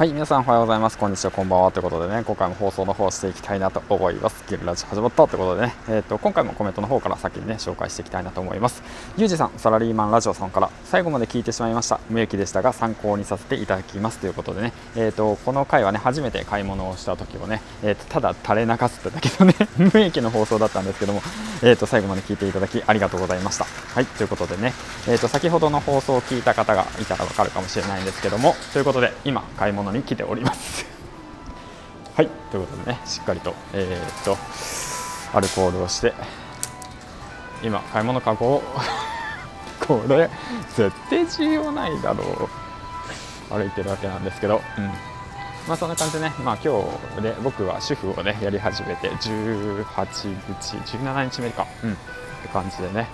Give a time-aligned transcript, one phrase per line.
[0.00, 0.96] はい皆さんおはようございます。
[0.96, 1.72] こんにちはこんばんは。
[1.72, 4.42] ということでね今回も放送の方していきたいなと思います。
[4.48, 8.82] ゲルラジ始まったということでねえっ、ー、と今回もコメントの方から先にね紹介していきたいなと思います。
[9.18, 12.00] ゆうじさんサラリーマンラジオさんから最後まで聞いてしまいました。
[12.08, 14.20] 無益でしたが参考にさせていただきます。
[14.20, 19.54] ということでねえっ、ー、とこの回はね初めて買い物をした時をねえっ、ー、とただ垂れ流すってだけのね
[19.92, 21.20] 無益の放送だったんですけども
[21.62, 23.66] えっ、と最後まで聞いていただきありがとうございました。
[23.94, 24.72] はいということでね
[25.06, 30.86] えっ、と先ほどの放送を聞いた方がいたらわかるかもしれないんですけどもということで今買い物に来ております。
[32.16, 34.36] はいということでねしっかりと,、えー、っと
[35.36, 36.12] アルコールをして
[37.62, 38.62] 今買い物かごを
[39.86, 40.28] これ
[40.76, 42.48] 絶対重要ないだろう。
[43.50, 44.84] 歩いてるわけなんですけど、うん。
[45.68, 46.82] まあ、そんな感じでね、まあ、今
[47.16, 49.84] 日で僕は主婦をねやり始めて18
[50.62, 51.96] 日17日目か、うん、っ
[52.42, 53.08] て感じでね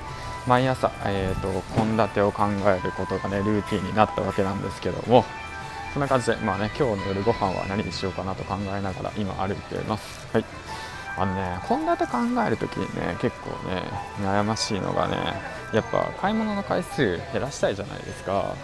[0.47, 5.24] 毎朝、えーと、献立を考えることがねルーティンになったわけなんですけども
[5.96, 10.28] そんな感じで、まあね、今日の夜ご飯は何にしようかなと考えながら今歩いています。
[10.30, 10.44] はい
[11.16, 13.83] あのね、献立考えるときにね、結構ね、
[14.20, 15.17] 悩ましいのがね、
[15.72, 18.55] やっぱ買い物の回数減らしたいじゃないですか。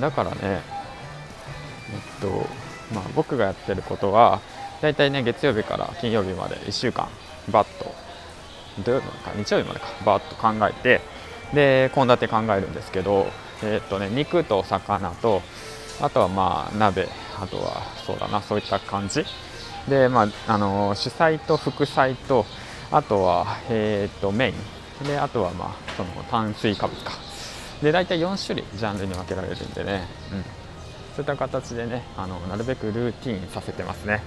[0.00, 0.60] だからね、えっ
[2.20, 2.28] と、
[2.92, 4.40] まあ、僕がやってることは、
[4.82, 7.06] だいたいね、月曜日から金曜日まで1週間、
[7.52, 7.94] バッと、
[8.82, 11.00] 土曜日までか、日曜日までか、バッと考えて、
[11.54, 13.28] で、献立考えるんですけど、
[13.62, 15.42] えっとね、肉と魚と、
[16.00, 17.08] あとはまあ鍋
[17.40, 19.24] あとはそうだなそういった感じ。
[19.88, 22.44] でまああの主菜と副菜と
[22.90, 27.12] あとはえっ、とメインであとはまあその炭水化物か。
[27.82, 34.20] で大体4種類ジャンルに分けられるんでね、うん、そういった形でねあのなるべくルーティンさせてますね、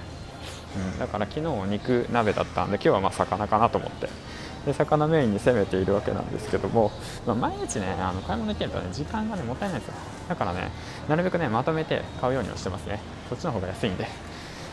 [0.94, 4.31] うん、だから昨日肉鍋だったんで今日はまあ魚かなと思って。
[4.66, 6.92] で魚メインに攻めているわけなんですけども、
[7.26, 9.94] まあ、毎日ねあの買い物行ってるとね時間がねもったいないですよ。
[10.28, 10.70] だからね
[11.08, 13.00] なるべくねまとめて買うようにはしてますね。
[13.28, 14.06] そっちの方が安いんで。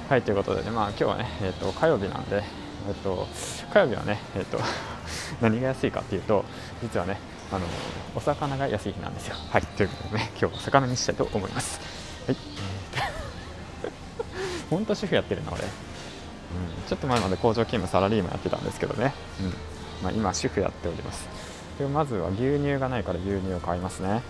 [0.09, 2.43] はいということでねまあ今日はねえ、ー、と火曜日なんで
[2.87, 3.27] え、ー、と
[3.71, 4.59] 火曜日はねえ、ー、と
[5.41, 6.45] 何が安いかっていうと
[6.81, 7.19] 実はね
[7.52, 7.65] あの
[8.15, 9.35] お魚が安い日なんですよ。
[9.49, 11.80] はいということでね今日は魚にしたいと思います。
[12.27, 12.37] はい。
[12.95, 13.19] えー
[14.69, 15.64] 本当主婦やってるな俺。
[15.64, 15.67] うん、
[16.87, 19.53] ちょっと前まで工場勤務サラリーマンやってたんですけどね、うん。
[20.04, 21.27] まあ、今主婦やっております。
[21.77, 24.21] でまずは牛乳がないから牛乳を買いますね。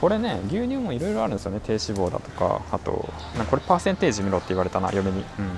[0.00, 1.60] これね牛乳もいろいろあるんですよね。
[1.62, 5.50] 低脂肪だとかあとなこれパーセンテージ見ろって言われたな嫁に、うん、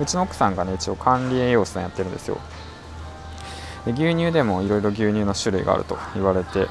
[0.00, 2.38] うちの奥さんがね一応管理栄養士さんやってるんですよ。
[3.84, 6.66] で牛乳でもいろいろ牛乳の種類があると言われて、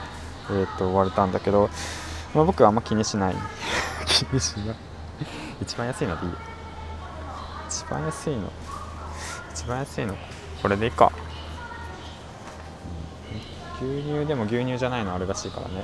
[0.49, 1.69] えー、っと言われたんだけど、
[2.35, 3.35] まあ、僕はあんま気にしない。
[4.05, 4.75] 気にしない。
[5.61, 6.33] 一番安いのでいい
[7.67, 8.51] 一番安いの。
[9.53, 10.15] 一番安いの。
[10.61, 11.11] これでいいか。
[13.81, 15.83] 牛乳でも牛乳じゃないのあるらしいからね、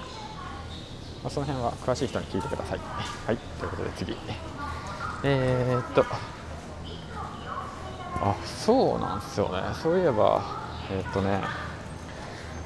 [1.23, 2.79] まあ、その辺は詳しい人に聞いてください。
[3.25, 3.37] はい。
[3.37, 4.17] ということで次。
[5.23, 6.05] えー、っと。
[8.21, 9.61] あそうなんですよね。
[9.81, 10.43] そういえば
[10.91, 11.41] えー、っとね。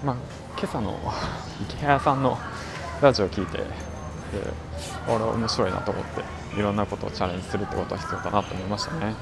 [0.04, 0.16] まあ
[0.58, 1.00] 今朝の
[1.62, 2.38] 池谷さんの
[3.02, 3.64] ラジオを聞いてで
[5.08, 6.24] あれ面白いなと思って
[6.58, 9.14] いろんなことをチャレンジするってことは必要だなと思いましたね。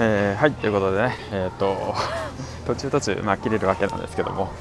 [0.00, 1.92] えー、はいということでね、えーと、
[2.68, 4.52] 途中途中、まあ、切れるわけなんですけども、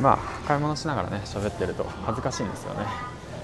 [0.00, 0.18] まあ、
[0.48, 2.86] 買い物しながらね喋ってると恥ずかしいんですよね。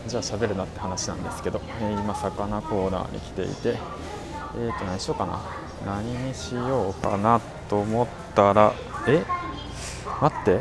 [0.06, 3.78] じゃあ喋るなって話なんですけど、えー、今魚コーナーに来ていて
[4.56, 5.38] えっ、ー、と何しようかな。
[5.84, 8.72] 何にしようかなと思ったら
[9.06, 9.22] え？
[10.22, 10.60] 待って。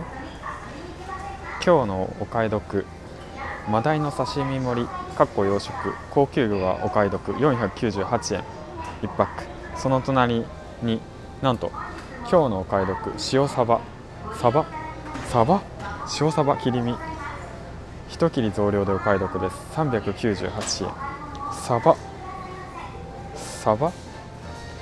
[1.66, 2.86] 今日のお買い得。
[3.70, 7.32] マダイの刺身盛りかっこ養殖高級魚がお買い得。
[7.32, 8.44] 498円。
[9.04, 9.58] 1パック。
[9.78, 10.46] その隣
[10.82, 11.00] に
[11.42, 11.72] なんと
[12.30, 13.80] 今日のお買い得塩サバ。
[14.40, 14.66] サバ？
[15.30, 15.62] サバ？
[16.20, 16.96] 塩サバ切り身。
[18.10, 19.56] 一切り増量でお買い得です。
[19.76, 20.92] 398円。
[21.54, 21.96] サバ？
[23.36, 23.92] サバ？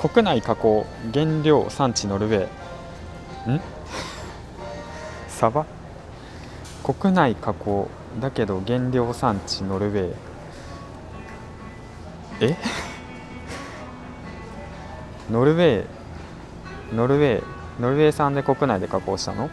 [0.02, 0.86] 国内加工。
[1.14, 3.52] 原料産地ノルウェー。
[3.56, 3.62] ん？
[5.28, 5.66] サバ？
[6.84, 7.90] 国内加工。
[8.20, 10.16] だけど原料産地ノルウェー。
[12.42, 12.58] え？
[15.32, 15.86] ノルウェー
[16.94, 17.44] ノルウェー
[17.80, 19.46] ノルウェー産で国内で加工したの？
[19.46, 19.50] うん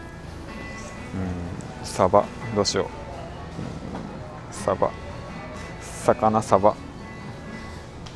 [1.83, 2.25] サバ
[2.55, 2.87] どうしよう。
[4.55, 4.91] サバ。
[6.05, 6.75] 魚サバ。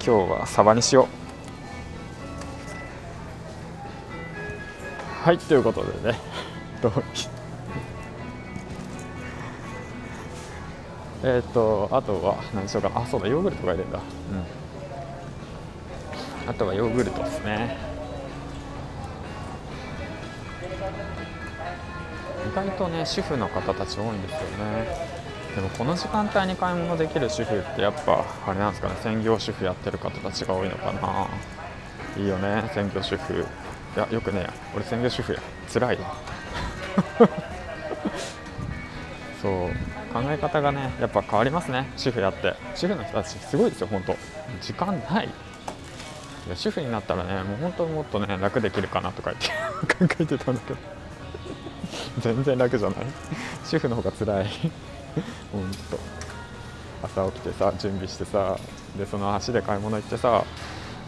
[0.05, 1.09] 今日はサバにしよ
[5.23, 5.27] う。
[5.27, 6.19] はいということでね。
[11.25, 13.01] えっとあとは何しようかな。
[13.01, 13.99] あそうだヨーグルトがいるんだ。
[13.99, 14.05] うん
[16.47, 17.77] あとはヨーグルトですね。
[22.51, 24.47] 意外とね主婦の方たち多いんですよね。
[25.57, 28.95] でもこの時間帯に買い物できる主婦ってやっぱあれなんですかね。
[29.03, 31.29] 専業主婦やってる方たちが多いのかな。
[32.17, 33.35] いいよね専業主婦。
[33.97, 35.41] いやよくね俺専業主婦や。
[35.73, 35.99] 辛い
[39.43, 39.53] そう。
[40.13, 41.91] 考え方がねやっぱ変わりますね。
[41.97, 42.55] 主婦やって。
[42.75, 44.17] 主婦の人たちすごいですよ本当。
[44.61, 45.29] 時間ない。
[46.47, 50.79] いや主婦になったらねもう本当もっとね楽できるかなとか言って 考えてたんだけど。
[52.21, 52.99] 全然楽じゃない。
[53.65, 54.47] 主婦の方が辛い。
[55.53, 55.99] ほんと
[57.03, 58.59] 朝起きてさ準備してさ
[58.99, 60.45] でその足で買い物行ってさ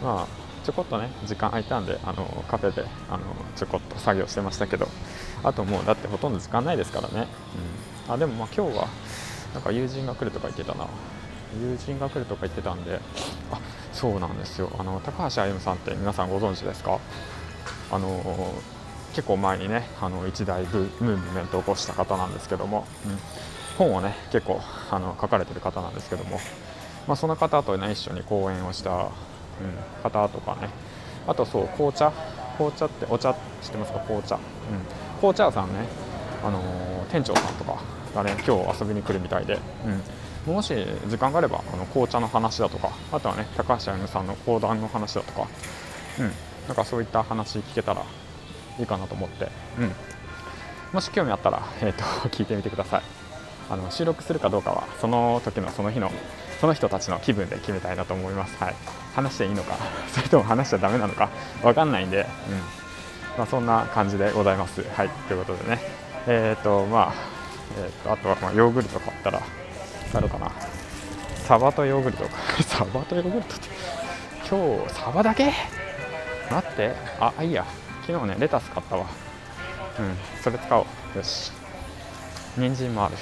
[0.01, 0.27] まあ
[0.65, 3.19] ちょこっとね時間空いたんであのカフェであの
[3.55, 4.87] ちょこっと作業してましたけど。
[5.43, 7.27] あともうだってほとんど時間ないですからね、
[8.07, 8.87] うん、あでもまあ今日は
[9.53, 10.85] なんか友人が来るとか言ってたな。
[11.57, 12.99] 友人が来るとか言ってたんで
[13.51, 13.59] あ
[13.93, 14.71] そうなんですよ。
[14.77, 16.99] あの高橋歩さんって皆さんご存知ですか？
[17.91, 18.53] あの
[19.13, 23.17] 結構前にねあの一大ブムーブメントを起こした方なんですけども、うん、
[23.77, 24.61] 本をね結構
[24.91, 26.39] あの書かれてる方なんですけども、
[27.07, 29.09] まあ、その方とね一緒に講演をした、うん、
[30.03, 30.69] 方とかね。
[31.27, 32.11] あとそう紅茶？
[32.57, 33.33] 紅茶ってお茶？
[33.61, 33.99] 知ってますか？
[33.99, 34.41] 紅茶、うん、
[35.17, 35.85] 紅茶屋さんね、
[36.43, 36.61] あの
[37.11, 37.81] 店長さんとか
[38.15, 39.57] がね今日遊びに来るみたいで、う
[39.89, 40.01] ん、
[40.45, 40.73] もし
[41.07, 45.47] 時間があればあの紅茶の話だとかあとはね高橋歩さんの講談の話だとか、
[46.19, 46.31] うん、
[46.67, 48.03] なんかそういった話聞けたら
[48.79, 49.49] いいかなと思って、
[49.79, 49.91] うん、
[50.93, 53.01] もし興味あったら、えーと、 聞いてみてください。
[53.71, 56.11] あの収録するかどうかはその時のその日の
[56.59, 58.75] その人たちの気分で決めたいなと思います、はい、
[59.13, 59.75] 話していいのか
[60.11, 61.29] それとも話しちゃだめなのか
[61.61, 62.79] 分かんないんで、うん。
[63.37, 64.83] まあ、そんな感じでございます。
[64.95, 65.09] はい。
[65.27, 65.79] ということでね。
[66.27, 67.13] えっ、ー、とまあ、
[67.77, 69.41] えーと、あとはまあヨーグルト買ったら
[70.17, 70.51] あるかな。
[71.45, 72.29] サバとヨーグルトか。
[72.63, 73.67] サバとヨーグルトって。
[74.49, 75.53] 今日サバだけ？
[76.49, 76.95] 待って。
[77.19, 77.65] あいいや。
[78.05, 79.05] 昨日ねレタス買ったわ。
[79.99, 80.81] うんそれ使お
[81.13, 81.17] う。
[81.17, 81.51] よし。
[82.57, 83.15] 人参もある。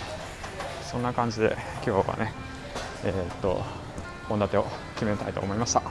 [0.89, 2.33] そんな感じで今日はね
[3.03, 3.61] えー、っと
[4.29, 5.81] 献立を決めたいと思いました。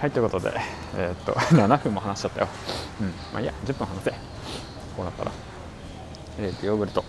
[0.00, 0.52] はいということで
[0.96, 2.48] えー、っと 7分も話しちゃったよ。
[3.00, 3.52] うんまあいいや。
[3.64, 4.10] 10分話せ。
[4.10, 4.16] こ
[4.98, 5.32] うなったら。
[6.38, 7.04] えー、っとヨーグルト。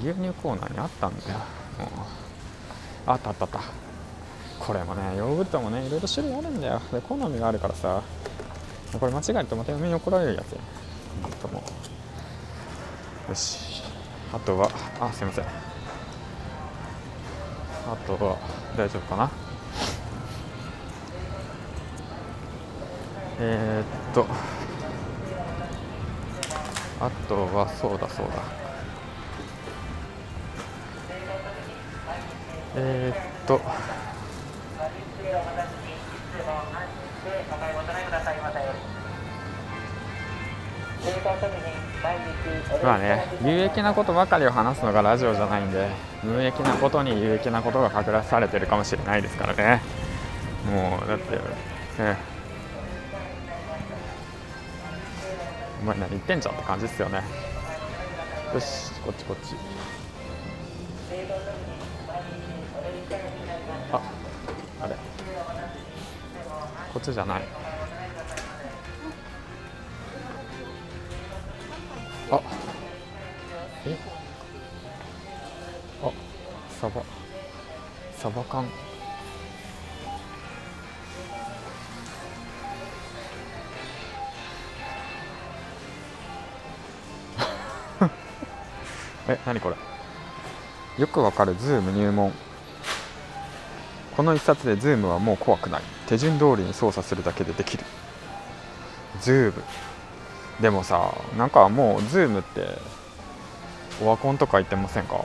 [0.00, 1.38] 牛乳コーナーにあったんだよ。
[1.78, 1.88] もう。
[3.06, 3.60] あったあったあった。
[4.58, 6.80] これもねヨーグルトもねいろいろ種類あるんだよ。
[6.92, 8.02] で好みがあるからさ。
[8.98, 10.58] これ間違えるとまた嫁に怒られるやつや。
[11.42, 11.62] とも
[13.28, 13.82] よし。
[14.32, 15.44] あとはあすいません。
[15.44, 15.48] あ
[18.06, 18.38] とは
[18.76, 19.30] 大丈夫かな？
[23.40, 24.26] えー、っと。
[27.00, 28.32] あとはそうだそうだ。
[32.80, 33.60] えー、っと。
[42.82, 45.88] まあね有益なことばかりを話すのがラジオじゃないんで
[46.22, 49.82] 無益なことに有益なことが隠されてるかもしれないですからね。
[50.70, 51.36] もうだって
[52.02, 52.16] ね
[55.82, 57.22] お前何言ってんじゃんって感じですよね。
[58.54, 59.54] よしこっちこっち。
[63.92, 64.00] あ
[64.82, 64.94] あれ。
[66.92, 67.42] こっちじゃない。
[72.30, 72.40] あ。
[73.86, 73.96] え？
[76.02, 76.10] あ
[76.80, 77.02] サバ。
[78.16, 78.68] サバ缶。
[89.28, 89.76] え何これ？
[90.98, 91.54] よくわかる。
[91.54, 92.32] ズーム入門。
[94.18, 95.82] この一冊でズームはもう怖くない。
[96.08, 97.84] 手順通りに操作するだけでできる。
[99.20, 99.62] ズーム。
[100.60, 102.66] でもさなんかもうズームって
[104.02, 105.24] オワコンとか言ってませんか？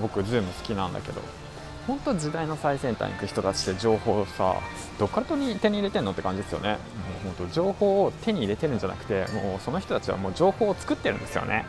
[0.00, 1.20] 僕ズーム好きなんだけど。
[1.86, 4.56] 本当時代の最先端に行く人たちって情報をさ
[4.98, 6.70] どっから手に入れてんのって感じですよね。
[6.70, 6.78] もう
[7.36, 11.64] 本当情報を手に入れてるんじゃなくてもうその人たちはもう情報を作ってるんですよね。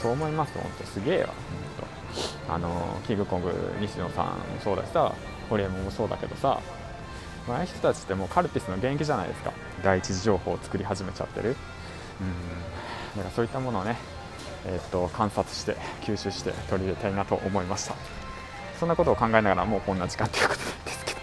[0.00, 1.36] そう思います本当すげえわ本
[2.48, 2.54] 当。
[2.54, 6.60] あのキングコング西野さんもそうだしさホリエモンもそうだけどさ
[7.48, 9.52] ああいう人たちってもうカルピスの元気じゃないですか。
[9.82, 11.50] 第一次情報を作り始めちゃってる。
[11.50, 11.56] うん。
[13.16, 13.96] だからそういったものをね、
[14.66, 17.94] えー、っと観察して吸収して取り入れたいなと思いました。
[18.80, 21.20] そんなことを考えながらもうこんな時間ということなんですけど。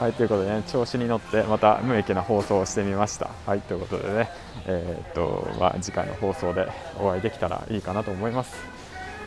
[0.04, 3.30] はいということでね調子に乗ってまた無益な放送をしてみました。
[3.46, 4.30] はいということでね
[4.66, 8.56] えー、っとまあ、次回の放送でお会いできたらいいかなと思います。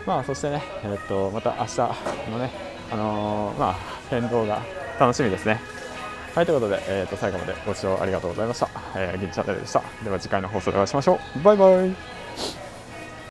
[0.06, 1.78] まあそしてねえー、っとまた明日
[2.30, 3.76] のねあのー、まあ
[4.10, 4.62] 変動が
[5.00, 5.60] 楽しみですね
[6.36, 8.70] はい、ということで、えー、と最後までご視聴ありがとうございました。
[8.94, 9.82] えー、銀チャンネルでした。
[10.04, 11.42] では次回の放送でお会いしましょう。
[11.42, 12.25] バイバイ。